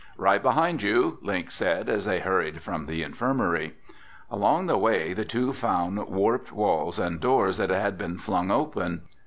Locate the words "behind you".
0.41-1.19